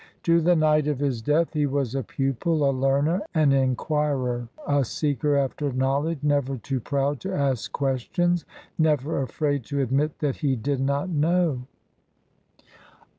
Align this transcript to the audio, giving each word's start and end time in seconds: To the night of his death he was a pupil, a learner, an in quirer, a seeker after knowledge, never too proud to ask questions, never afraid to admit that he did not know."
To 0.23 0.41
the 0.41 0.55
night 0.55 0.87
of 0.87 0.97
his 0.97 1.21
death 1.21 1.53
he 1.53 1.67
was 1.67 1.93
a 1.93 2.01
pupil, 2.01 2.67
a 2.67 2.71
learner, 2.73 3.21
an 3.35 3.51
in 3.51 3.75
quirer, 3.75 4.47
a 4.67 4.83
seeker 4.83 5.35
after 5.35 5.71
knowledge, 5.71 6.23
never 6.23 6.57
too 6.57 6.79
proud 6.79 7.19
to 7.19 7.31
ask 7.35 7.71
questions, 7.71 8.43
never 8.79 9.21
afraid 9.21 9.63
to 9.65 9.79
admit 9.79 10.17
that 10.17 10.37
he 10.37 10.55
did 10.55 10.79
not 10.79 11.09
know." 11.09 11.67